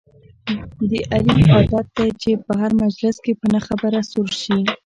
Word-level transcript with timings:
د 0.89 0.91
علي 1.13 1.39
عادت 1.53 1.85
دی 2.21 2.33
په 2.45 2.51
هر 2.61 2.71
مجلس 2.83 3.15
کې 3.23 3.33
په 3.39 3.47
نه 3.53 3.59
خبره 3.67 3.99
سور 4.11 4.29
شي. 4.43 4.57